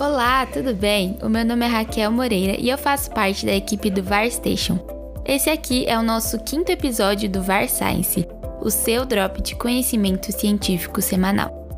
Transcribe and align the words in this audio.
Olá, 0.00 0.46
tudo 0.46 0.74
bem? 0.74 1.18
O 1.22 1.28
meu 1.28 1.44
nome 1.44 1.66
é 1.66 1.68
Raquel 1.68 2.10
Moreira 2.10 2.58
e 2.58 2.70
eu 2.70 2.78
faço 2.78 3.10
parte 3.10 3.44
da 3.44 3.52
equipe 3.52 3.90
do 3.90 4.02
VAR 4.02 4.30
Station. 4.30 4.78
Esse 5.26 5.50
aqui 5.50 5.84
é 5.86 5.98
o 5.98 6.02
nosso 6.02 6.38
quinto 6.38 6.72
episódio 6.72 7.28
do 7.28 7.42
VAR 7.42 7.68
Science, 7.68 8.26
o 8.62 8.70
seu 8.70 9.04
drop 9.04 9.42
de 9.42 9.54
conhecimento 9.54 10.32
científico 10.32 11.02
semanal. 11.02 11.68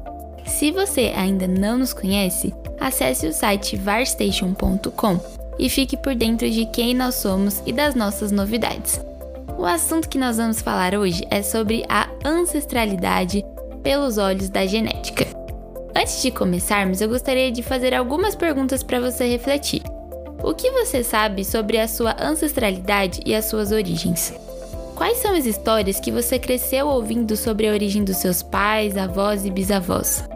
Se 0.46 0.70
você 0.70 1.12
ainda 1.16 1.48
não 1.48 1.78
nos 1.78 1.92
conhece, 1.92 2.54
acesse 2.78 3.26
o 3.26 3.32
site 3.32 3.74
varstation.com 3.74 5.18
e 5.58 5.68
fique 5.68 5.96
por 5.96 6.14
dentro 6.14 6.48
de 6.48 6.64
quem 6.66 6.94
nós 6.94 7.16
somos 7.16 7.60
e 7.66 7.72
das 7.72 7.96
nossas 7.96 8.30
novidades. 8.30 9.00
O 9.58 9.66
assunto 9.66 10.08
que 10.08 10.16
nós 10.16 10.36
vamos 10.36 10.62
falar 10.62 10.94
hoje 10.94 11.26
é 11.28 11.42
sobre 11.42 11.84
a 11.88 12.08
ancestralidade 12.24 13.44
pelos 13.82 14.16
olhos 14.16 14.48
da 14.48 14.64
genética. 14.64 15.41
Antes 16.02 16.20
de 16.20 16.32
começarmos, 16.32 17.00
eu 17.00 17.08
gostaria 17.08 17.52
de 17.52 17.62
fazer 17.62 17.94
algumas 17.94 18.34
perguntas 18.34 18.82
para 18.82 18.98
você 18.98 19.24
refletir. 19.24 19.82
O 20.42 20.52
que 20.52 20.68
você 20.72 21.04
sabe 21.04 21.44
sobre 21.44 21.78
a 21.78 21.86
sua 21.86 22.16
ancestralidade 22.20 23.20
e 23.24 23.32
as 23.32 23.44
suas 23.44 23.70
origens? 23.70 24.34
Quais 24.96 25.18
são 25.18 25.32
as 25.32 25.46
histórias 25.46 26.00
que 26.00 26.10
você 26.10 26.40
cresceu 26.40 26.88
ouvindo 26.88 27.36
sobre 27.36 27.68
a 27.68 27.72
origem 27.72 28.02
dos 28.02 28.16
seus 28.16 28.42
pais, 28.42 28.96
avós 28.96 29.46
e 29.46 29.50
bisavós? 29.50 30.28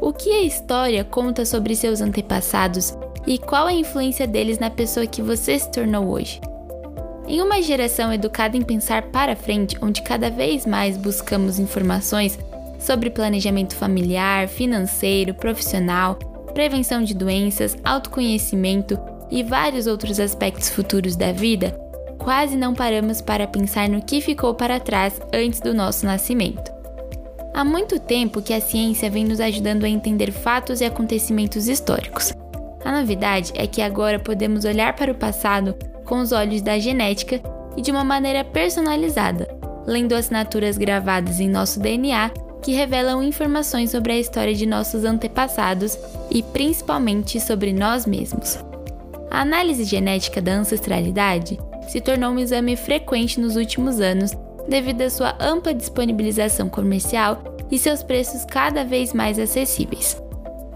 O 0.00 0.12
que 0.12 0.30
a 0.30 0.42
história 0.42 1.02
conta 1.02 1.44
sobre 1.44 1.74
seus 1.74 2.00
antepassados 2.00 2.96
e 3.26 3.38
qual 3.38 3.66
a 3.66 3.72
influência 3.72 4.24
deles 4.24 4.60
na 4.60 4.70
pessoa 4.70 5.04
que 5.04 5.20
você 5.20 5.58
se 5.58 5.68
tornou 5.72 6.10
hoje? 6.10 6.40
Em 7.26 7.42
uma 7.42 7.60
geração 7.60 8.12
educada 8.12 8.56
em 8.56 8.62
pensar 8.62 9.02
para 9.10 9.34
frente, 9.34 9.76
onde 9.82 10.00
cada 10.00 10.30
vez 10.30 10.64
mais 10.64 10.96
buscamos 10.96 11.58
informações 11.58 12.38
sobre 12.78 13.10
planejamento 13.10 13.74
familiar, 13.74 14.48
financeiro, 14.48 15.34
profissional, 15.34 16.16
prevenção 16.54 17.02
de 17.02 17.14
doenças, 17.14 17.76
autoconhecimento 17.84 18.98
e 19.30 19.42
vários 19.42 19.86
outros 19.86 20.18
aspectos 20.18 20.68
futuros 20.68 21.16
da 21.16 21.32
vida, 21.32 21.78
quase 22.18 22.56
não 22.56 22.74
paramos 22.74 23.20
para 23.20 23.46
pensar 23.46 23.88
no 23.88 24.02
que 24.02 24.20
ficou 24.20 24.54
para 24.54 24.80
trás 24.80 25.20
antes 25.32 25.60
do 25.60 25.74
nosso 25.74 26.06
nascimento. 26.06 26.72
Há 27.54 27.64
muito 27.64 27.98
tempo 27.98 28.40
que 28.40 28.54
a 28.54 28.60
ciência 28.60 29.10
vem 29.10 29.24
nos 29.24 29.40
ajudando 29.40 29.84
a 29.84 29.88
entender 29.88 30.30
fatos 30.30 30.80
e 30.80 30.84
acontecimentos 30.84 31.66
históricos. 31.66 32.32
A 32.84 32.92
novidade 32.92 33.52
é 33.54 33.66
que 33.66 33.82
agora 33.82 34.18
podemos 34.18 34.64
olhar 34.64 34.94
para 34.94 35.12
o 35.12 35.14
passado 35.14 35.74
com 36.04 36.20
os 36.20 36.32
olhos 36.32 36.62
da 36.62 36.78
genética 36.78 37.40
e 37.76 37.82
de 37.82 37.90
uma 37.90 38.04
maneira 38.04 38.44
personalizada, 38.44 39.48
lendo 39.86 40.14
assinaturas 40.14 40.78
gravadas 40.78 41.40
em 41.40 41.48
nosso 41.48 41.80
DNA 41.80 42.30
que 42.62 42.72
revelam 42.72 43.22
informações 43.22 43.90
sobre 43.90 44.12
a 44.12 44.18
história 44.18 44.54
de 44.54 44.66
nossos 44.66 45.04
antepassados 45.04 45.98
e 46.30 46.42
principalmente 46.42 47.40
sobre 47.40 47.72
nós 47.72 48.06
mesmos. 48.06 48.58
A 49.30 49.42
análise 49.42 49.84
genética 49.84 50.40
da 50.40 50.52
ancestralidade 50.52 51.58
se 51.88 52.00
tornou 52.00 52.30
um 52.32 52.38
exame 52.38 52.76
frequente 52.76 53.40
nos 53.40 53.56
últimos 53.56 54.00
anos 54.00 54.32
devido 54.68 55.02
à 55.02 55.10
sua 55.10 55.36
ampla 55.40 55.72
disponibilização 55.72 56.68
comercial 56.68 57.42
e 57.70 57.78
seus 57.78 58.02
preços 58.02 58.44
cada 58.44 58.84
vez 58.84 59.12
mais 59.12 59.38
acessíveis. 59.38 60.20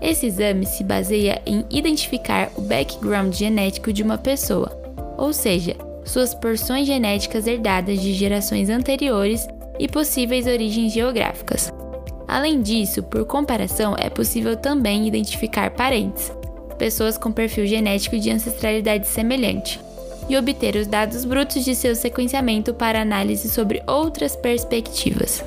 Esse 0.00 0.26
exame 0.26 0.66
se 0.66 0.82
baseia 0.82 1.40
em 1.46 1.64
identificar 1.70 2.50
o 2.56 2.60
background 2.62 3.32
genético 3.32 3.92
de 3.92 4.02
uma 4.02 4.18
pessoa, 4.18 4.76
ou 5.16 5.32
seja, 5.32 5.76
suas 6.04 6.34
porções 6.34 6.86
genéticas 6.86 7.46
herdadas 7.46 8.00
de 8.00 8.12
gerações 8.12 8.68
anteriores 8.68 9.46
e 9.82 9.88
possíveis 9.88 10.46
origens 10.46 10.92
geográficas. 10.92 11.72
Além 12.28 12.62
disso, 12.62 13.02
por 13.02 13.26
comparação, 13.26 13.96
é 13.98 14.08
possível 14.08 14.56
também 14.56 15.08
identificar 15.08 15.72
parentes, 15.72 16.30
pessoas 16.78 17.18
com 17.18 17.32
perfil 17.32 17.66
genético 17.66 18.16
de 18.16 18.30
ancestralidade 18.30 19.08
semelhante, 19.08 19.80
e 20.28 20.36
obter 20.36 20.76
os 20.76 20.86
dados 20.86 21.24
brutos 21.24 21.64
de 21.64 21.74
seu 21.74 21.96
sequenciamento 21.96 22.72
para 22.72 23.02
análise 23.02 23.48
sobre 23.48 23.82
outras 23.84 24.36
perspectivas. 24.36 25.44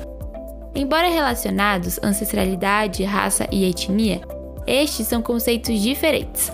Embora 0.74 1.08
relacionados 1.08 1.98
ancestralidade, 2.02 3.02
raça 3.04 3.48
e 3.50 3.64
etnia, 3.64 4.20
estes 4.66 5.06
são 5.06 5.22
conceitos 5.22 5.80
diferentes. 5.80 6.52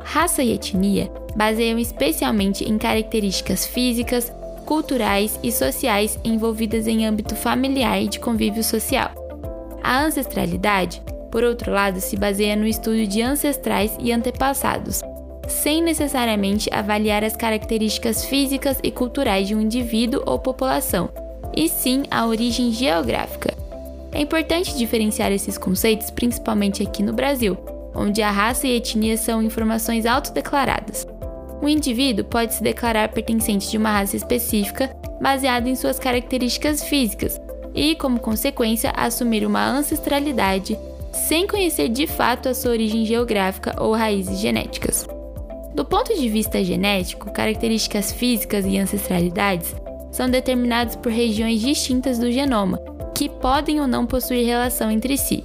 Raça 0.00 0.44
e 0.44 0.52
etnia 0.52 1.10
baseiam 1.34 1.76
especialmente 1.76 2.62
em 2.62 2.78
características 2.78 3.66
físicas, 3.66 4.32
culturais 4.66 5.38
e 5.42 5.50
sociais 5.52 6.18
envolvidas 6.24 6.86
em 6.86 7.06
âmbito 7.06 7.34
familiar 7.36 8.02
e 8.02 8.08
de 8.08 8.18
convívio 8.18 8.62
social. 8.62 9.12
A 9.82 10.02
ancestralidade, 10.02 11.00
por 11.30 11.44
outro 11.44 11.72
lado, 11.72 12.00
se 12.00 12.16
baseia 12.16 12.56
no 12.56 12.66
estudo 12.66 13.06
de 13.06 13.22
ancestrais 13.22 13.96
e 14.00 14.12
antepassados, 14.12 15.00
sem 15.48 15.80
necessariamente 15.80 16.68
avaliar 16.72 17.22
as 17.22 17.36
características 17.36 18.24
físicas 18.24 18.78
e 18.82 18.90
culturais 18.90 19.46
de 19.46 19.54
um 19.54 19.60
indivíduo 19.60 20.22
ou 20.26 20.38
população, 20.38 21.08
e 21.56 21.68
sim 21.68 22.02
a 22.10 22.26
origem 22.26 22.72
geográfica. 22.72 23.54
É 24.12 24.20
importante 24.20 24.76
diferenciar 24.76 25.30
esses 25.30 25.56
conceitos, 25.56 26.10
principalmente 26.10 26.82
aqui 26.82 27.02
no 27.02 27.12
Brasil, 27.12 27.56
onde 27.94 28.22
a 28.22 28.30
raça 28.30 28.66
e 28.66 28.76
etnia 28.76 29.16
são 29.16 29.42
informações 29.42 30.04
autodeclaradas. 30.04 31.05
Um 31.62 31.68
indivíduo 31.68 32.24
pode 32.24 32.54
se 32.54 32.62
declarar 32.62 33.08
pertencente 33.08 33.70
de 33.70 33.78
uma 33.78 33.90
raça 33.90 34.16
específica 34.16 34.94
baseado 35.20 35.66
em 35.66 35.74
suas 35.74 35.98
características 35.98 36.84
físicas, 36.84 37.40
e, 37.74 37.94
como 37.94 38.18
consequência, 38.18 38.90
assumir 38.96 39.46
uma 39.46 39.66
ancestralidade 39.66 40.78
sem 41.12 41.46
conhecer 41.46 41.88
de 41.88 42.06
fato 42.06 42.48
a 42.48 42.54
sua 42.54 42.72
origem 42.72 43.04
geográfica 43.04 43.74
ou 43.78 43.94
raízes 43.94 44.38
genéticas. 44.38 45.06
Do 45.74 45.84
ponto 45.84 46.14
de 46.14 46.28
vista 46.28 46.62
genético, 46.64 47.30
características 47.30 48.12
físicas 48.12 48.64
e 48.64 48.78
ancestralidades 48.78 49.74
são 50.10 50.28
determinadas 50.28 50.96
por 50.96 51.12
regiões 51.12 51.60
distintas 51.60 52.18
do 52.18 52.32
genoma, 52.32 52.80
que 53.14 53.28
podem 53.28 53.80
ou 53.80 53.86
não 53.86 54.06
possuir 54.06 54.46
relação 54.46 54.90
entre 54.90 55.18
si. 55.18 55.44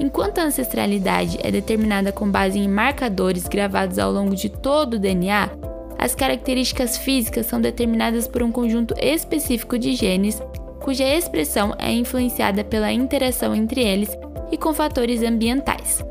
Enquanto 0.00 0.38
a 0.38 0.44
ancestralidade 0.44 1.38
é 1.42 1.50
determinada 1.50 2.10
com 2.10 2.28
base 2.28 2.58
em 2.58 2.66
marcadores 2.66 3.46
gravados 3.46 3.98
ao 3.98 4.10
longo 4.10 4.34
de 4.34 4.48
todo 4.48 4.94
o 4.94 4.98
DNA, 4.98 5.50
as 5.98 6.14
características 6.14 6.96
físicas 6.96 7.44
são 7.44 7.60
determinadas 7.60 8.26
por 8.26 8.42
um 8.42 8.50
conjunto 8.50 8.94
específico 8.98 9.78
de 9.78 9.94
genes 9.94 10.42
cuja 10.80 11.04
expressão 11.04 11.74
é 11.78 11.92
influenciada 11.92 12.64
pela 12.64 12.90
interação 12.90 13.54
entre 13.54 13.82
eles 13.82 14.08
e 14.50 14.56
com 14.56 14.72
fatores 14.72 15.22
ambientais. 15.22 16.02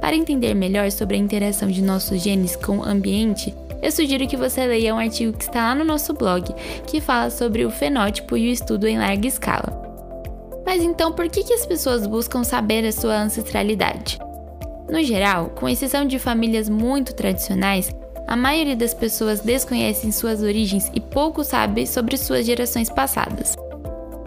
Para 0.00 0.16
entender 0.16 0.54
melhor 0.54 0.90
sobre 0.90 1.14
a 1.16 1.20
interação 1.20 1.68
de 1.68 1.80
nossos 1.80 2.20
genes 2.20 2.56
com 2.56 2.78
o 2.78 2.84
ambiente, 2.84 3.54
eu 3.80 3.92
sugiro 3.92 4.26
que 4.26 4.36
você 4.36 4.66
leia 4.66 4.92
um 4.92 4.98
artigo 4.98 5.32
que 5.32 5.44
está 5.44 5.62
lá 5.62 5.74
no 5.76 5.84
nosso 5.84 6.12
blog, 6.12 6.52
que 6.88 7.00
fala 7.00 7.30
sobre 7.30 7.64
o 7.64 7.70
fenótipo 7.70 8.36
e 8.36 8.48
o 8.48 8.52
estudo 8.52 8.88
em 8.88 8.98
larga 8.98 9.28
escala. 9.28 9.87
Mas 10.68 10.82
então, 10.82 11.10
por 11.10 11.30
que, 11.30 11.42
que 11.42 11.54
as 11.54 11.64
pessoas 11.64 12.06
buscam 12.06 12.44
saber 12.44 12.84
a 12.84 12.92
sua 12.92 13.18
ancestralidade? 13.18 14.18
No 14.90 15.02
geral, 15.02 15.48
com 15.54 15.66
exceção 15.66 16.04
de 16.04 16.18
famílias 16.18 16.68
muito 16.68 17.14
tradicionais, 17.14 17.90
a 18.26 18.36
maioria 18.36 18.76
das 18.76 18.92
pessoas 18.92 19.40
desconhecem 19.40 20.12
suas 20.12 20.42
origens 20.42 20.90
e 20.92 21.00
pouco 21.00 21.42
sabe 21.42 21.86
sobre 21.86 22.18
suas 22.18 22.44
gerações 22.44 22.90
passadas. 22.90 23.56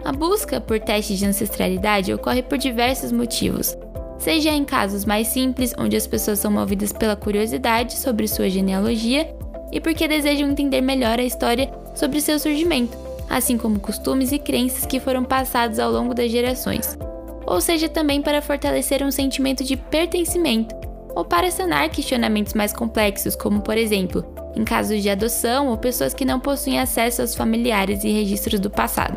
A 0.04 0.10
busca 0.10 0.60
por 0.60 0.80
testes 0.80 1.20
de 1.20 1.26
ancestralidade 1.26 2.12
ocorre 2.12 2.42
por 2.42 2.58
diversos 2.58 3.12
motivos, 3.12 3.78
seja 4.18 4.50
em 4.50 4.64
casos 4.64 5.04
mais 5.04 5.28
simples, 5.28 5.72
onde 5.78 5.96
as 5.96 6.08
pessoas 6.08 6.40
são 6.40 6.50
movidas 6.50 6.92
pela 6.92 7.14
curiosidade 7.14 7.96
sobre 7.96 8.26
sua 8.26 8.50
genealogia 8.50 9.32
e 9.70 9.80
porque 9.80 10.08
desejam 10.08 10.50
entender 10.50 10.80
melhor 10.80 11.20
a 11.20 11.24
história 11.24 11.70
sobre 11.94 12.20
seu 12.20 12.36
surgimento, 12.40 12.98
assim 13.32 13.56
como 13.56 13.80
costumes 13.80 14.30
e 14.30 14.38
crenças 14.38 14.84
que 14.84 15.00
foram 15.00 15.24
passados 15.24 15.78
ao 15.78 15.90
longo 15.90 16.12
das 16.12 16.30
gerações, 16.30 16.98
ou 17.46 17.62
seja 17.62 17.88
também 17.88 18.20
para 18.20 18.42
fortalecer 18.42 19.02
um 19.02 19.10
sentimento 19.10 19.64
de 19.64 19.74
pertencimento, 19.74 20.74
ou 21.14 21.24
para 21.24 21.50
sanar 21.50 21.88
questionamentos 21.88 22.52
mais 22.52 22.74
complexos, 22.74 23.34
como 23.34 23.62
por 23.62 23.78
exemplo, 23.78 24.22
em 24.54 24.64
casos 24.64 25.02
de 25.02 25.08
adoção 25.08 25.68
ou 25.68 25.78
pessoas 25.78 26.12
que 26.12 26.26
não 26.26 26.38
possuem 26.38 26.78
acesso 26.78 27.22
aos 27.22 27.34
familiares 27.34 28.04
e 28.04 28.10
registros 28.10 28.60
do 28.60 28.68
passado. 28.68 29.16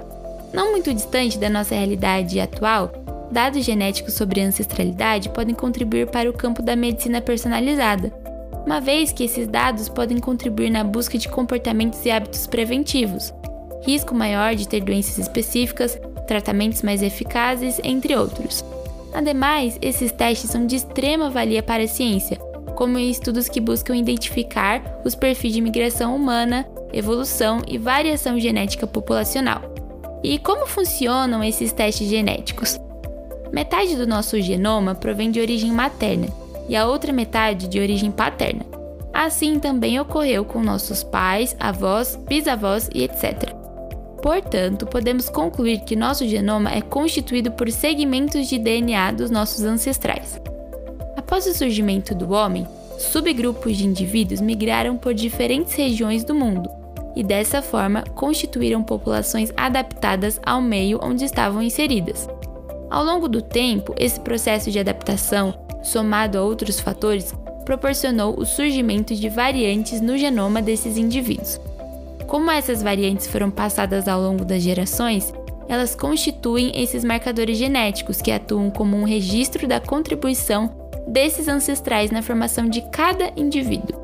Não 0.54 0.72
muito 0.72 0.94
distante 0.94 1.38
da 1.38 1.50
nossa 1.50 1.76
realidade 1.76 2.40
atual, 2.40 2.94
dados 3.30 3.66
genéticos 3.66 4.14
sobre 4.14 4.40
ancestralidade 4.40 5.28
podem 5.28 5.54
contribuir 5.54 6.08
para 6.08 6.30
o 6.30 6.34
campo 6.34 6.62
da 6.62 6.74
medicina 6.74 7.20
personalizada, 7.20 8.14
uma 8.66 8.80
vez 8.80 9.12
que 9.12 9.26
esses 9.26 9.46
dados 9.46 9.90
podem 9.90 10.20
contribuir 10.20 10.70
na 10.70 10.86
busca 10.86 11.18
de 11.18 11.28
comportamentos 11.28 12.04
e 12.06 12.10
hábitos 12.10 12.48
preventivos, 12.48 13.34
risco 13.86 14.16
maior 14.16 14.56
de 14.56 14.68
ter 14.68 14.82
doenças 14.82 15.18
específicas, 15.18 16.00
tratamentos 16.28 16.82
mais 16.82 17.02
eficazes, 17.02 17.80
entre 17.84 18.16
outros. 18.16 18.66
Ademais, 19.14 19.78
esses 19.82 20.12
testes 20.12 20.50
são 20.50 20.66
de 20.66 20.76
extrema 20.76 21.30
valia 21.30 21.64
para 21.64 21.84
a 21.84 21.88
ciência, 21.88 22.38
como 22.76 22.98
em 22.98 23.10
estudos 23.10 23.48
que 23.48 23.62
buscam 23.62 23.96
identificar 23.96 24.82
os 25.06 25.16
perfis 25.16 25.54
de 25.54 25.62
migração 25.62 26.16
humana, 26.16 26.68
evolução 26.92 27.62
e 27.68 27.78
variação 27.78 28.40
genética 28.40 28.86
populacional. 28.86 29.62
E 30.22 30.38
como 30.40 30.66
funcionam 30.66 31.44
esses 31.44 31.72
testes 31.72 32.10
genéticos? 32.10 32.80
Metade 33.54 33.96
do 33.96 34.08
nosso 34.08 34.42
genoma 34.42 34.96
provém 34.96 35.32
de 35.32 35.40
origem 35.40 35.72
materna 35.72 36.28
e 36.68 36.76
a 36.76 36.86
outra 36.86 37.14
metade 37.14 37.70
de 37.70 37.80
origem 37.80 38.12
paterna. 38.12 38.66
Assim 39.14 39.60
também 39.60 39.98
ocorreu 39.98 40.44
com 40.44 40.62
nossos 40.62 41.04
pais, 41.04 41.56
avós, 41.58 42.18
bisavós 42.28 42.90
e 42.94 43.04
etc. 43.04 43.55
Portanto, 44.26 44.88
podemos 44.88 45.30
concluir 45.30 45.82
que 45.82 45.96
nosso 45.96 46.28
genoma 46.28 46.72
é 46.72 46.82
constituído 46.82 47.52
por 47.52 47.72
segmentos 47.72 48.48
de 48.48 48.58
DNA 48.58 49.12
dos 49.12 49.30
nossos 49.30 49.64
ancestrais. 49.64 50.42
Após 51.16 51.46
o 51.46 51.54
surgimento 51.54 52.16
do 52.16 52.34
homem, 52.34 52.68
subgrupos 52.98 53.78
de 53.78 53.86
indivíduos 53.86 54.42
migraram 54.42 54.98
por 54.98 55.14
diferentes 55.14 55.76
regiões 55.76 56.24
do 56.24 56.34
mundo 56.34 56.68
e, 57.16 57.24
dessa 57.24 57.62
forma, 57.62 58.02
constituíram 58.16 58.82
populações 58.82 59.54
adaptadas 59.56 60.42
ao 60.44 60.60
meio 60.60 61.00
onde 61.04 61.24
estavam 61.24 61.62
inseridas. 61.62 62.28
Ao 62.90 63.06
longo 63.06 63.30
do 63.30 63.44
tempo, 63.44 63.94
esse 63.96 64.20
processo 64.20 64.72
de 64.72 64.80
adaptação, 64.80 65.54
somado 65.84 66.40
a 66.40 66.42
outros 66.42 66.80
fatores, 66.80 67.32
proporcionou 67.64 68.40
o 68.40 68.44
surgimento 68.44 69.14
de 69.14 69.30
variantes 69.30 70.02
no 70.02 70.18
genoma 70.18 70.64
desses 70.64 70.98
indivíduos. 70.98 71.60
Como 72.28 72.52
essas 72.52 72.82
variantes 72.82 73.28
foram 73.28 73.52
passadas 73.52 74.08
ao 74.08 74.22
longo 74.22 74.44
das 74.44 74.62
gerações, 74.62 75.34
elas 75.68 75.96
constituem 75.96 76.72
esses 76.76 77.04
marcadores 77.04 77.58
genéticos 77.58 78.22
que 78.22 78.32
atuam 78.32 78.70
como 78.70 78.98
um 78.98 79.04
registro 79.04 79.68
da 79.68 79.80
contribuição 79.80 80.76
desses 81.08 81.48
ancestrais 81.48 82.12
na 82.12 82.22
formação 82.22 82.68
de 82.68 82.82
cada 82.90 83.32
indivíduo. 83.36 84.04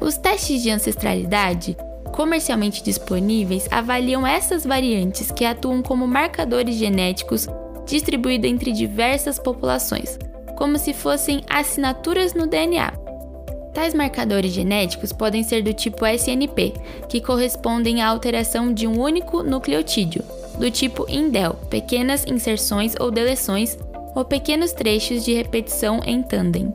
Os 0.00 0.16
testes 0.16 0.62
de 0.62 0.70
ancestralidade 0.70 1.76
comercialmente 2.12 2.82
disponíveis 2.82 3.68
avaliam 3.70 4.26
essas 4.26 4.64
variantes 4.64 5.30
que 5.30 5.44
atuam 5.44 5.82
como 5.82 6.06
marcadores 6.06 6.74
genéticos 6.74 7.46
distribuídos 7.86 8.50
entre 8.50 8.72
diversas 8.72 9.38
populações, 9.38 10.18
como 10.56 10.78
se 10.78 10.92
fossem 10.92 11.42
assinaturas 11.48 12.34
no 12.34 12.46
DNA. 12.46 12.92
Tais 13.78 13.94
marcadores 13.94 14.50
genéticos 14.50 15.12
podem 15.12 15.44
ser 15.44 15.62
do 15.62 15.72
tipo 15.72 16.04
SNP, 16.04 16.74
que 17.08 17.20
correspondem 17.20 18.02
à 18.02 18.08
alteração 18.08 18.74
de 18.74 18.88
um 18.88 19.00
único 19.00 19.44
nucleotídeo, 19.44 20.24
do 20.58 20.68
tipo 20.68 21.06
indel, 21.08 21.52
pequenas 21.70 22.26
inserções 22.26 22.94
ou 22.98 23.08
deleções, 23.08 23.78
ou 24.16 24.24
pequenos 24.24 24.72
trechos 24.72 25.24
de 25.24 25.32
repetição 25.32 26.00
em 26.04 26.24
tandem. 26.24 26.74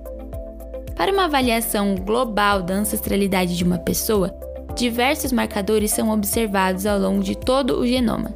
Para 0.96 1.12
uma 1.12 1.26
avaliação 1.26 1.94
global 1.96 2.62
da 2.62 2.76
ancestralidade 2.76 3.58
de 3.58 3.66
uma 3.66 3.80
pessoa, 3.80 4.34
diversos 4.74 5.34
marcadores 5.34 5.92
são 5.92 6.10
observados 6.10 6.86
ao 6.86 6.98
longo 6.98 7.22
de 7.22 7.36
todo 7.36 7.82
o 7.82 7.86
genoma. 7.86 8.34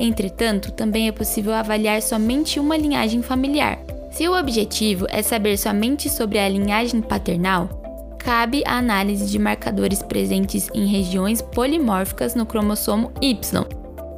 Entretanto, 0.00 0.72
também 0.72 1.08
é 1.08 1.12
possível 1.12 1.52
avaliar 1.52 2.00
somente 2.00 2.58
uma 2.58 2.74
linhagem 2.74 3.20
familiar. 3.20 3.78
Se 4.10 4.26
o 4.26 4.34
objetivo 4.34 5.04
é 5.10 5.20
saber 5.20 5.58
somente 5.58 6.08
sobre 6.08 6.38
a 6.38 6.48
linhagem 6.48 7.02
paternal, 7.02 7.77
cabe 8.28 8.62
a 8.66 8.76
análise 8.76 9.24
de 9.24 9.38
marcadores 9.38 10.02
presentes 10.02 10.68
em 10.74 10.84
regiões 10.84 11.40
polimórficas 11.40 12.34
no 12.34 12.44
cromossomo 12.44 13.10
Y, 13.22 13.66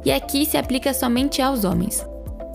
e 0.03 0.11
aqui 0.11 0.45
se 0.45 0.57
aplica 0.57 0.93
somente 0.93 1.41
aos 1.41 1.63
homens. 1.63 2.05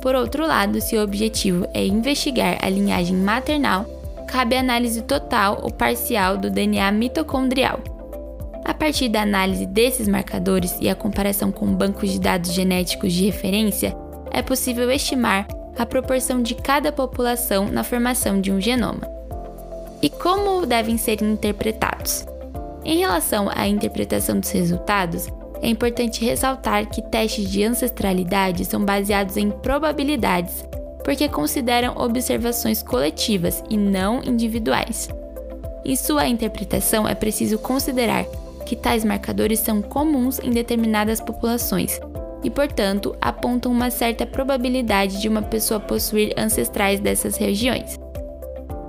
Por 0.03 0.15
outro 0.15 0.47
lado, 0.47 0.83
se 0.83 0.99
o 0.99 1.03
objetivo 1.03 1.67
é 1.73 1.87
investigar 1.87 2.59
a 2.61 2.69
linhagem 2.69 3.17
maternal, 3.17 3.87
cabe 4.29 4.55
a 4.55 4.61
análise 4.61 5.01
total 5.01 5.61
ou 5.63 5.71
parcial 5.71 6.37
do 6.37 6.51
DNA 6.51 6.93
mitocondrial. 6.93 7.81
A 8.63 8.75
partir 8.75 9.09
da 9.09 9.23
análise 9.23 9.65
desses 9.65 10.07
marcadores 10.07 10.77
e 10.79 10.91
a 10.91 10.95
comparação 10.95 11.51
com 11.51 11.75
bancos 11.75 12.13
de 12.13 12.21
dados 12.21 12.53
genéticos 12.53 13.15
de 13.15 13.25
referência, 13.25 13.97
é 14.31 14.43
possível 14.43 14.91
estimar 14.91 15.49
a 15.79 15.87
proporção 15.87 16.43
de 16.43 16.55
cada 16.55 16.93
população 16.93 17.65
na 17.71 17.83
formação 17.83 18.43
de 18.43 18.53
um 18.53 18.61
genoma. 18.61 19.16
E 20.03 20.11
como 20.11 20.67
devem 20.67 20.99
ser 20.99 21.23
interpretados? 21.23 22.27
Em 22.85 22.99
relação 22.99 23.51
à 23.53 23.67
interpretação 23.67 24.39
dos 24.39 24.51
resultados, 24.51 25.27
é 25.63 25.69
importante 25.69 26.25
ressaltar 26.25 26.89
que 26.89 27.03
testes 27.03 27.51
de 27.51 27.65
ancestralidade 27.65 28.65
são 28.65 28.85
baseados 28.85 29.37
em 29.37 29.51
probabilidades, 29.51 30.65
porque 31.03 31.29
consideram 31.29 31.97
observações 31.97 32.83
coletivas 32.83 33.63
e 33.71 33.77
não 33.77 34.23
individuais. 34.23 35.09
Em 35.85 35.97
sua 35.97 36.27
interpretação, 36.27 37.09
é 37.09 37.15
preciso 37.15 37.59
considerar 37.59 38.25
que 38.67 38.77
tais 38.77 39.05
marcadores 39.05 39.61
são 39.61 39.81
comuns 39.81 40.39
em 40.41 40.51
determinadas 40.51 41.21
populações 41.21 42.01
e, 42.43 42.51
portanto, 42.51 43.17
apontam 43.21 43.73
uma 43.73 43.91
certa 43.91 44.27
probabilidade 44.27 45.21
de 45.21 45.29
uma 45.29 45.43
pessoa 45.43 45.81
possuir 45.81 46.35
ancestrais 46.37 47.01
dessas 47.01 47.37
regiões. 47.37 47.99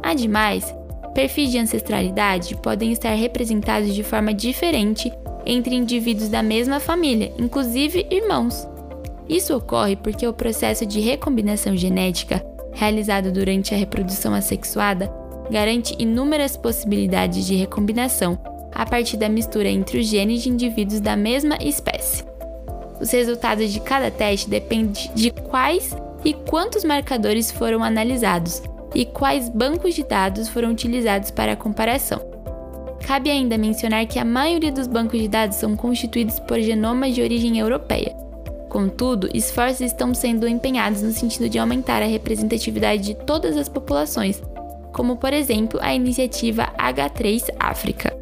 Ademais, 0.03 0.73
perfis 1.17 1.49
de 1.49 1.57
ancestralidade 1.57 2.55
podem 2.57 2.91
estar 2.91 3.15
representados 3.15 3.95
de 3.95 4.03
forma 4.03 4.35
diferente 4.35 5.11
entre 5.47 5.73
indivíduos 5.73 6.29
da 6.29 6.43
mesma 6.43 6.79
família, 6.79 7.33
inclusive 7.39 8.05
irmãos. 8.11 8.67
Isso 9.27 9.57
ocorre 9.57 9.95
porque 9.95 10.27
o 10.27 10.33
processo 10.33 10.85
de 10.85 10.99
recombinação 10.99 11.75
genética, 11.75 12.45
realizado 12.71 13.31
durante 13.31 13.73
a 13.73 13.77
reprodução 13.77 14.31
assexuada, 14.31 15.11
garante 15.49 15.95
inúmeras 15.97 16.55
possibilidades 16.55 17.47
de 17.47 17.55
recombinação 17.55 18.37
a 18.71 18.85
partir 18.85 19.17
da 19.17 19.27
mistura 19.27 19.69
entre 19.69 19.97
os 19.97 20.05
genes 20.05 20.43
de 20.43 20.49
indivíduos 20.49 20.99
da 20.99 21.15
mesma 21.15 21.57
espécie. 21.59 22.23
Os 23.01 23.09
resultados 23.09 23.73
de 23.73 23.79
cada 23.79 24.11
teste 24.11 24.47
dependem 24.47 25.09
de 25.15 25.31
quais 25.31 25.97
e 26.23 26.35
quantos 26.35 26.83
marcadores 26.83 27.49
foram 27.49 27.83
analisados 27.83 28.61
e 28.93 29.05
quais 29.05 29.49
bancos 29.49 29.95
de 29.95 30.03
dados 30.03 30.49
foram 30.49 30.71
utilizados 30.71 31.31
para 31.31 31.53
a 31.53 31.55
comparação. 31.55 32.19
Cabe 33.05 33.29
ainda 33.29 33.57
mencionar 33.57 34.05
que 34.05 34.19
a 34.19 34.25
maioria 34.25 34.71
dos 34.71 34.87
bancos 34.87 35.19
de 35.19 35.27
dados 35.27 35.57
são 35.57 35.75
constituídos 35.75 36.39
por 36.39 36.59
genomas 36.59 37.13
de 37.15 37.21
origem 37.21 37.57
europeia. 37.57 38.15
Contudo, 38.69 39.29
esforços 39.33 39.81
estão 39.81 40.13
sendo 40.13 40.47
empenhados 40.47 41.01
no 41.01 41.11
sentido 41.11 41.47
de 41.47 41.57
aumentar 41.57 42.01
a 42.01 42.07
representatividade 42.07 43.03
de 43.03 43.15
todas 43.15 43.55
as 43.55 43.69
populações, 43.69 44.41
como 44.91 45.15
por 45.15 45.31
exemplo 45.31 45.79
a 45.81 45.95
iniciativa 45.95 46.73
H3 46.77 47.45
África. 47.59 48.15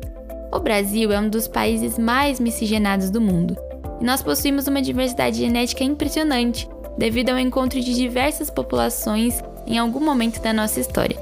O 0.53 0.59
Brasil 0.59 1.11
é 1.11 1.19
um 1.19 1.29
dos 1.29 1.47
países 1.47 1.97
mais 1.97 2.39
miscigenados 2.39 3.09
do 3.09 3.19
mundo, 3.19 3.57
e 3.99 4.05
nós 4.05 4.21
possuímos 4.21 4.67
uma 4.67 4.81
diversidade 4.81 5.37
genética 5.37 5.83
impressionante, 5.83 6.69
devido 6.97 7.31
ao 7.31 7.39
encontro 7.39 7.81
de 7.81 7.93
diversas 7.93 8.49
populações 8.49 9.41
em 9.65 9.77
algum 9.77 9.99
momento 9.99 10.41
da 10.41 10.53
nossa 10.53 10.79
história. 10.79 11.17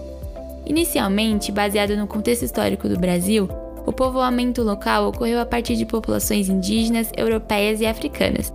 Inicialmente, 0.65 1.51
baseado 1.51 1.95
no 1.95 2.07
contexto 2.07 2.43
histórico 2.43 2.87
do 2.87 2.99
Brasil, 2.99 3.49
o 3.85 3.91
povoamento 3.91 4.63
local 4.63 5.09
ocorreu 5.09 5.39
a 5.41 5.45
partir 5.45 5.75
de 5.75 5.85
populações 5.85 6.47
indígenas, 6.47 7.11
europeias 7.17 7.81
e 7.81 7.85
africanas. 7.85 8.53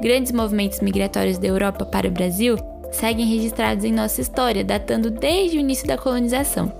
Grandes 0.00 0.32
movimentos 0.32 0.80
migratórios 0.80 1.38
da 1.38 1.46
Europa 1.46 1.84
para 1.84 2.08
o 2.08 2.10
Brasil 2.10 2.56
seguem 2.90 3.26
registrados 3.26 3.84
em 3.84 3.92
nossa 3.92 4.20
história, 4.20 4.64
datando 4.64 5.10
desde 5.10 5.56
o 5.56 5.60
início 5.60 5.86
da 5.86 5.98
colonização. 5.98 6.72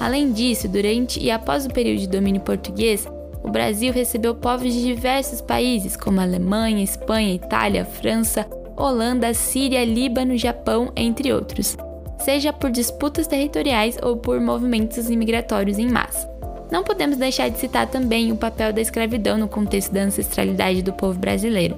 Além 0.00 0.32
disso, 0.32 0.68
durante 0.68 1.20
e 1.20 1.30
após 1.30 1.66
o 1.66 1.70
período 1.70 2.00
de 2.00 2.08
domínio 2.08 2.40
português, 2.40 3.06
o 3.42 3.50
Brasil 3.50 3.92
recebeu 3.92 4.34
povos 4.34 4.72
de 4.72 4.82
diversos 4.82 5.40
países, 5.40 5.96
como 5.96 6.20
Alemanha, 6.20 6.82
Espanha, 6.82 7.34
Itália, 7.34 7.84
França, 7.84 8.46
Holanda, 8.76 9.32
Síria, 9.34 9.84
Líbano, 9.84 10.36
Japão, 10.36 10.92
entre 10.96 11.32
outros 11.32 11.76
seja 12.24 12.52
por 12.52 12.70
disputas 12.70 13.26
territoriais 13.26 13.98
ou 14.02 14.16
por 14.16 14.40
movimentos 14.40 15.10
imigratórios 15.10 15.78
em 15.78 15.88
massa. 15.88 16.28
Não 16.70 16.82
podemos 16.82 17.18
deixar 17.18 17.50
de 17.50 17.58
citar 17.58 17.86
também 17.86 18.32
o 18.32 18.36
papel 18.36 18.72
da 18.72 18.80
escravidão 18.80 19.36
no 19.36 19.46
contexto 19.46 19.92
da 19.92 20.00
ancestralidade 20.00 20.82
do 20.82 20.92
povo 20.92 21.18
brasileiro. 21.18 21.76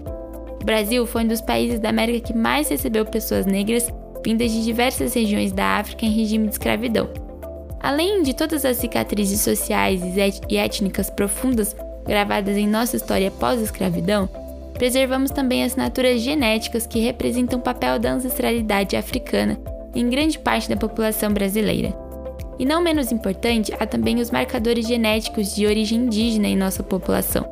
O 0.60 0.64
Brasil 0.64 1.04
foi 1.04 1.24
um 1.24 1.28
dos 1.28 1.40
países 1.40 1.80
da 1.80 1.88
América 1.88 2.28
que 2.28 2.32
mais 2.32 2.68
recebeu 2.68 3.04
pessoas 3.04 3.44
negras 3.44 3.92
vindas 4.24 4.50
de 4.52 4.64
diversas 4.64 5.14
regiões 5.14 5.52
da 5.52 5.78
África 5.78 6.06
em 6.06 6.10
regime 6.10 6.46
de 6.46 6.52
escravidão. 6.52 7.08
Além 7.80 8.22
de 8.22 8.32
todas 8.32 8.64
as 8.64 8.76
cicatrizes 8.76 9.40
sociais 9.40 10.00
e 10.48 10.56
étnicas 10.56 11.10
profundas 11.10 11.76
gravadas 12.06 12.56
em 12.56 12.66
nossa 12.66 12.96
história 12.96 13.30
pós-escravidão, 13.30 14.28
preservamos 14.76 15.30
também 15.30 15.64
assinaturas 15.64 16.20
genéticas 16.20 16.86
que 16.86 17.00
representam 17.00 17.58
o 17.58 17.62
papel 17.62 17.98
da 17.98 18.12
ancestralidade 18.12 18.96
africana 18.96 19.58
em 19.94 20.08
grande 20.08 20.38
parte 20.38 20.68
da 20.68 20.76
população 20.76 21.32
brasileira. 21.32 21.94
E 22.58 22.64
não 22.64 22.82
menos 22.82 23.10
importante, 23.10 23.72
há 23.78 23.86
também 23.86 24.20
os 24.20 24.30
marcadores 24.30 24.86
genéticos 24.86 25.54
de 25.54 25.66
origem 25.66 26.00
indígena 26.00 26.48
em 26.48 26.56
nossa 26.56 26.82
população. 26.82 27.46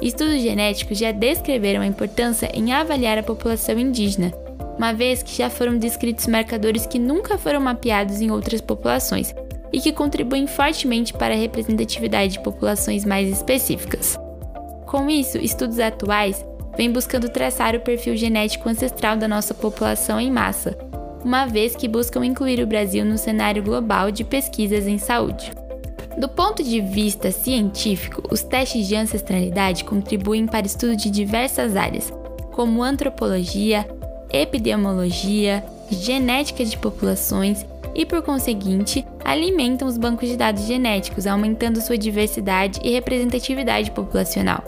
Estudos 0.00 0.42
genéticos 0.42 0.98
já 0.98 1.12
descreveram 1.12 1.82
a 1.82 1.86
importância 1.86 2.50
em 2.54 2.72
avaliar 2.72 3.18
a 3.18 3.22
população 3.22 3.78
indígena, 3.78 4.32
uma 4.76 4.92
vez 4.92 5.22
que 5.22 5.36
já 5.36 5.48
foram 5.48 5.78
descritos 5.78 6.26
marcadores 6.26 6.86
que 6.86 6.98
nunca 6.98 7.38
foram 7.38 7.60
mapeados 7.60 8.20
em 8.20 8.30
outras 8.30 8.60
populações 8.60 9.34
e 9.72 9.80
que 9.80 9.92
contribuem 9.92 10.46
fortemente 10.46 11.12
para 11.12 11.34
a 11.34 11.38
representatividade 11.38 12.34
de 12.34 12.40
populações 12.40 13.04
mais 13.04 13.28
específicas. 13.28 14.18
Com 14.86 15.08
isso, 15.08 15.38
estudos 15.38 15.78
atuais 15.78 16.44
vêm 16.76 16.90
buscando 16.90 17.28
traçar 17.28 17.74
o 17.74 17.80
perfil 17.80 18.16
genético 18.16 18.68
ancestral 18.68 19.16
da 19.16 19.28
nossa 19.28 19.54
população 19.54 20.20
em 20.20 20.30
massa, 20.30 20.76
uma 21.24 21.46
vez 21.46 21.74
que 21.74 21.88
buscam 21.88 22.24
incluir 22.24 22.62
o 22.62 22.66
Brasil 22.66 23.04
no 23.04 23.16
cenário 23.16 23.62
global 23.62 24.10
de 24.10 24.24
pesquisas 24.24 24.86
em 24.86 24.98
saúde. 24.98 25.52
Do 26.18 26.28
ponto 26.28 26.62
de 26.62 26.80
vista 26.80 27.32
científico, 27.32 28.22
os 28.30 28.42
testes 28.42 28.86
de 28.86 28.94
ancestralidade 28.94 29.84
contribuem 29.84 30.46
para 30.46 30.66
estudo 30.66 30.94
de 30.94 31.10
diversas 31.10 31.76
áreas, 31.76 32.12
como 32.52 32.82
antropologia, 32.82 33.86
epidemiologia, 34.32 35.64
genética 35.90 36.64
de 36.64 36.78
populações 36.78 37.66
e, 37.94 38.06
por 38.06 38.22
conseguinte, 38.22 39.04
alimentam 39.24 39.88
os 39.88 39.98
bancos 39.98 40.28
de 40.28 40.36
dados 40.36 40.66
genéticos, 40.66 41.26
aumentando 41.26 41.80
sua 41.80 41.98
diversidade 41.98 42.80
e 42.82 42.92
representatividade 42.92 43.90
populacional. 43.90 44.62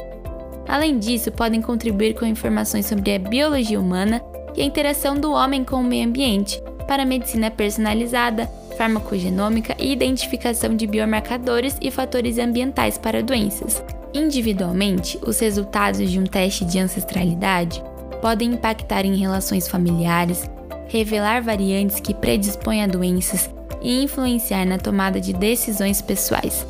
Além 0.68 0.98
disso, 0.98 1.30
podem 1.30 1.62
contribuir 1.62 2.14
com 2.14 2.26
informações 2.26 2.86
sobre 2.86 3.14
a 3.14 3.18
biologia 3.18 3.80
humana 3.80 4.22
e 4.54 4.62
a 4.62 4.64
interação 4.64 5.14
do 5.14 5.32
homem 5.32 5.64
com 5.64 5.76
o 5.76 5.84
meio 5.84 6.06
ambiente 6.06 6.60
para 6.86 7.04
medicina 7.04 7.50
personalizada, 7.50 8.46
farmacogenômica 8.76 9.76
e 9.78 9.92
identificação 9.92 10.74
de 10.74 10.86
biomarcadores 10.86 11.76
e 11.80 11.90
fatores 11.90 12.38
ambientais 12.38 12.98
para 12.98 13.22
doenças. 13.22 13.82
Individualmente, 14.14 15.18
os 15.26 15.38
resultados 15.38 16.10
de 16.10 16.18
um 16.18 16.24
teste 16.24 16.64
de 16.64 16.78
ancestralidade 16.78 17.82
podem 18.20 18.54
impactar 18.54 19.04
em 19.04 19.16
relações 19.16 19.68
familiares, 19.68 20.48
revelar 20.88 21.42
variantes 21.42 22.00
que 22.00 22.14
predispõem 22.14 22.82
a 22.82 22.86
doenças 22.86 23.50
e 23.82 24.02
influenciar 24.02 24.64
na 24.64 24.78
tomada 24.78 25.20
de 25.20 25.32
decisões 25.32 26.00
pessoais. 26.00 26.66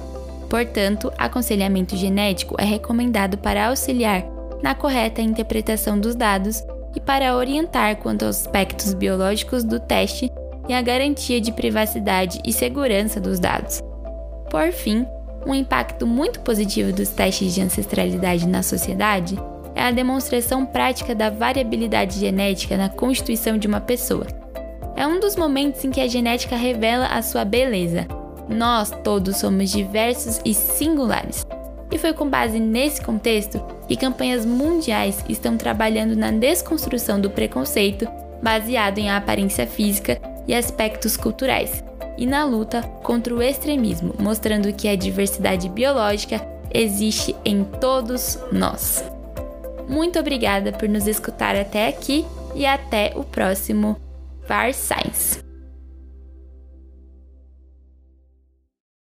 Portanto, 0.49 1.13
aconselhamento 1.19 1.97
genético 1.97 2.55
é 2.59 2.65
recomendado 2.65 3.37
para 3.39 3.69
auxiliar 3.69 4.25
na 4.63 4.75
correta 4.75 5.21
interpretação 5.21 5.99
dos 5.99 6.15
dados 6.15 6.63
e 6.95 7.01
para 7.01 7.37
orientar 7.37 7.97
quanto 7.97 8.25
aos 8.25 8.41
aspectos 8.41 8.95
biológicos 8.95 9.65
do 9.65 9.79
teste 9.79 10.31
e 10.69 10.73
a 10.73 10.81
garantia 10.81 11.41
de 11.41 11.53
privacidade 11.53 12.41
e 12.45 12.53
segurança 12.53 13.21
dos 13.21 13.39
dados. 13.39 13.83
Por 14.51 14.73
fim, 14.73 15.07
um 15.47 15.55
impacto 15.55 16.07
muito 16.07 16.41
positivo 16.41 16.93
dos 16.93 17.09
testes 17.11 17.55
de 17.55 17.61
ancestralidade 17.61 18.49
na 18.49 18.63
sociedade 18.63 19.39
é 19.75 19.83
a 19.83 19.91
demonstração 19.91 20.65
prática 20.65 21.15
da 21.15 21.29
variabilidade 21.29 22.19
genética 22.19 22.77
na 22.77 22.89
constituição 22.89 23.59
de 23.59 23.69
uma 23.69 23.81
pessoa. 23.81 24.27
É 24.97 25.07
um 25.07 25.21
dos 25.21 25.37
momentos 25.37 25.85
em 25.85 25.91
que 25.91 26.01
a 26.01 26.09
genética 26.09 26.57
revela 26.57 27.07
a 27.07 27.21
sua 27.21 27.45
beleza. 27.45 28.07
Nós 28.49 28.91
todos 29.03 29.37
somos 29.37 29.71
diversos 29.71 30.41
e 30.45 30.55
singulares. 30.55 31.47
E 31.91 31.99
foi 31.99 32.13
com 32.13 32.29
base 32.29 32.59
nesse 32.59 33.01
contexto 33.01 33.63
que 33.87 33.97
campanhas 33.97 34.45
mundiais 34.45 35.25
estão 35.29 35.57
trabalhando 35.57 36.17
na 36.17 36.31
desconstrução 36.31 37.21
do 37.21 37.31
preconceito 37.31 38.07
baseado 38.43 38.99
em 38.99 39.11
aparência 39.11 39.67
física 39.67 40.21
e 40.47 40.55
aspectos 40.55 41.17
culturais, 41.17 41.83
e 42.17 42.27
na 42.27 42.45
luta 42.45 42.83
contra 43.03 43.35
o 43.35 43.43
extremismo, 43.43 44.15
mostrando 44.19 44.73
que 44.73 44.89
a 44.89 44.97
diversidade 44.97 45.69
biológica 45.69 46.41
existe 46.73 47.35
em 47.45 47.65
todos 47.65 48.39
nós. 48.53 49.05
Muito 49.89 50.19
obrigada 50.19 50.73
por 50.73 50.89
nos 50.89 51.07
escutar 51.07 51.57
até 51.57 51.89
aqui 51.89 52.25
e 52.55 52.67
até 52.67 53.13
o 53.17 53.23
próximo 53.23 53.97
VAR 54.49 54.73
Science. 54.73 55.46